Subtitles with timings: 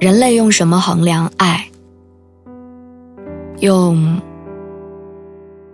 [0.00, 1.66] 人类用什么衡量爱？
[3.60, 4.20] 用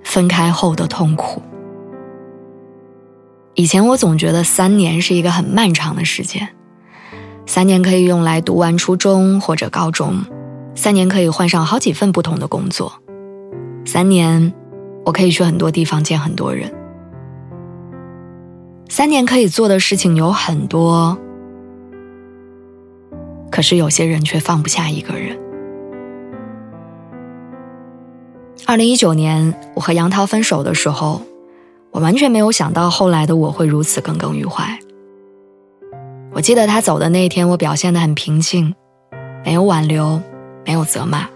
[0.05, 1.43] 分开后的痛苦。
[3.55, 6.48] 以前我总觉得三年是一个很漫长的时间，
[7.46, 10.23] 三年可以用来读完初中或者高中，
[10.74, 12.93] 三年可以换上好几份不同的工作，
[13.84, 14.52] 三年
[15.05, 16.73] 我可以去很多地方见很多人，
[18.88, 21.18] 三年可以做的事情有很多。
[23.60, 25.38] 可是有些人却放不下一个人。
[28.64, 31.20] 二零一九年，我和杨涛分手的时候，
[31.90, 34.78] 我完全没有想到后来的我会如此耿耿于怀。
[36.32, 38.74] 我记得他走的那一天，我表现得很平静，
[39.44, 40.22] 没有挽留，
[40.64, 41.28] 没有责骂，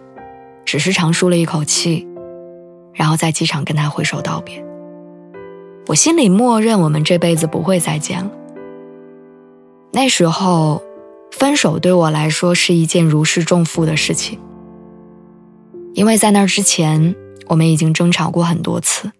[0.64, 2.08] 只是长舒了一口气，
[2.94, 4.64] 然后在机场跟他挥手道别。
[5.88, 8.30] 我心里默认我们这辈子不会再见了。
[9.92, 10.82] 那时候。
[11.36, 14.38] 分手对我来说是一件如释重负的事情，
[15.92, 17.14] 因为在那之前，
[17.48, 19.10] 我们已经争吵过很多次。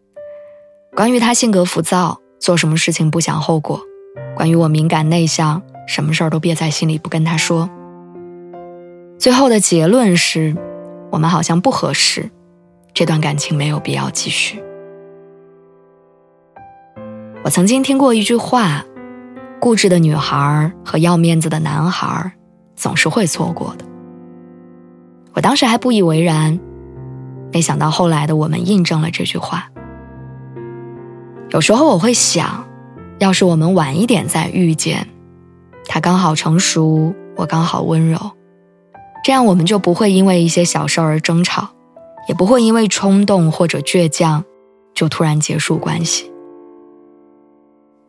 [0.95, 3.81] 关于他性格浮躁，做什么事情不想后果；
[4.37, 7.69] 关于我敏感内向，什么事儿都憋在心里不跟他说。
[9.19, 10.57] 最后的结论是，
[11.11, 12.31] 我们好像不合适，
[12.95, 14.63] 这段感情没有必要继续。
[17.43, 18.85] 我曾经听过一句话。
[19.65, 22.31] 固执的女孩和要面子的男孩，
[22.77, 23.87] 总是会错过的。
[25.33, 26.61] 我当时还不以为然，
[27.51, 29.71] 没想到后来的我们印证了这句话。
[31.49, 32.67] 有时候我会想，
[33.21, 35.09] 要是我们晚一点再遇见，
[35.87, 38.19] 他刚好成熟，我刚好温柔，
[39.25, 41.71] 这样我们就不会因为一些小事而争吵，
[42.29, 44.45] 也不会因为冲动或者倔强
[44.93, 46.31] 就突然结束关系。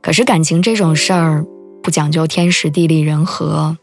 [0.01, 1.43] 可是感情这种事儿，
[1.85, 3.77] 不讲究天时地利人和，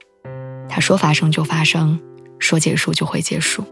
[0.69, 2.01] 他说发生就发生，
[2.41, 3.63] 说结束就会结束。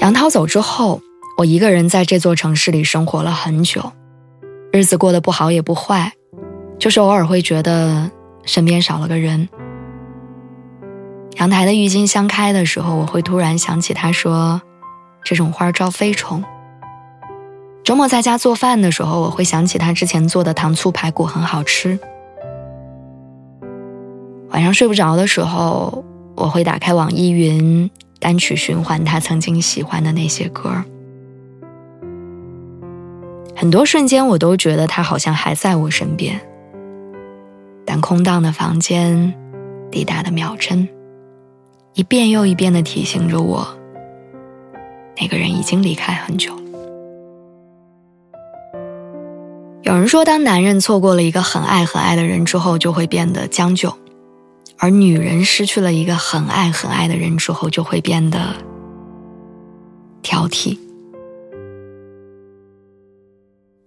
[0.00, 1.00] 杨涛走之后，
[1.38, 3.90] 我一个人在这座城市里生活了很久，
[4.70, 6.12] 日子过得不好也不坏，
[6.78, 8.10] 就是偶尔会觉得
[8.44, 9.48] 身边少了个人。
[11.38, 14.60] 阳台的郁金香开的时候，我会突然想起他说，
[15.24, 16.44] 这种花招飞虫。
[17.90, 21.98] 周末在家做饭的时候，我会想起他之前做的糖醋排骨很好吃。
[24.50, 26.04] 晚上睡不着的时候，
[26.36, 27.90] 我会打开网易云
[28.20, 30.70] 单曲循环他曾经喜欢的那些歌。
[33.56, 36.40] 很多瞬间，我都觉得他好像还在我身边，
[37.84, 39.34] 但空荡的房间，
[39.90, 40.88] 滴答的秒针，
[41.94, 43.66] 一遍又一遍的提醒着我，
[45.20, 46.59] 那个人已经离开很久。
[50.00, 53.90] 有人说，当男人错过了一个很爱很爱的人之后，就会变得将就；
[54.78, 58.38] 而女人失去了一个很爱很爱的人之后，就会变得
[60.22, 60.78] 挑剔。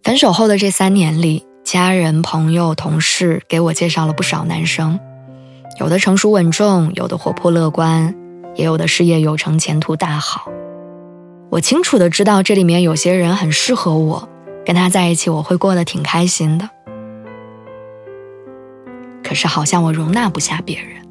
[0.03, 4.99] 分手后的这三年里，家人、朋友、同事给我介绍了不少男生，
[5.79, 8.13] 有的成熟稳重，有的活泼乐观，
[8.53, 10.47] 也有的事业有成、前途大好。
[11.49, 14.29] 我清楚的知道，这里面有些人很适合我。
[14.65, 16.69] 跟他在一起，我会过得挺开心的。
[19.23, 21.03] 可是好像我容纳不下别人。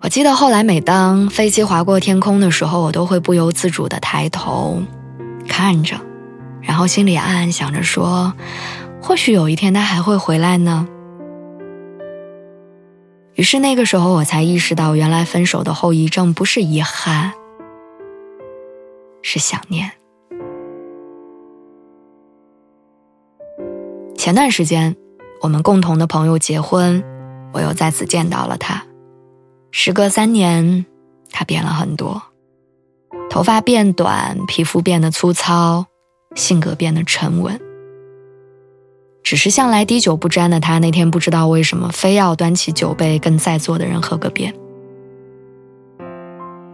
[0.00, 4.80] 我记得后来，每当飞机划过天空的时候，我都会不由自主的抬头
[5.48, 5.96] 看着，
[6.60, 8.32] 然后心里暗暗想着说：
[9.02, 10.86] 或许有一天他还会回来呢。
[13.34, 17.32] 于是那个时候，我才意识到，原来分手的后遗症不是遗憾。
[19.28, 19.90] 是想念。
[24.16, 24.94] 前段时间，
[25.40, 27.02] 我们共同的朋友结婚，
[27.52, 28.86] 我又再次见到了他。
[29.72, 30.86] 时隔三年，
[31.32, 32.22] 他变了很多，
[33.28, 35.86] 头发变短，皮肤变得粗糙，
[36.36, 37.60] 性格变得沉稳。
[39.24, 44.54] 只是向来滴酒不沾的他，那天不知道为什么非要端起酒杯跟在座的人喝个遍。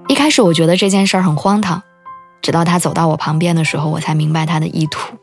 [0.08, 1.82] 一开始我觉得这件事儿很荒唐。
[2.42, 5.16] 直到他走到我旁边的时候，我才明白他的意图。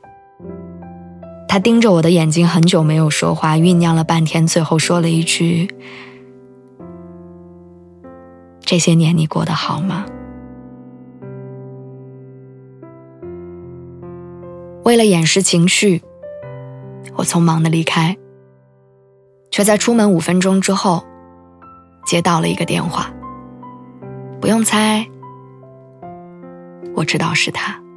[1.47, 5.67] 他盯着我的眼睛很久没有说话，酝酿了半天，最后说了一句
[8.61, 10.05] ：“这些年你过得好吗？”
[14.85, 16.01] 为了掩饰情绪，
[17.15, 18.15] 我匆忙的离开，
[19.51, 21.03] 却在出门五分钟之后
[22.05, 23.11] 接到了一个电话。
[24.39, 25.05] 不用猜，
[26.95, 27.88] 我知道是他。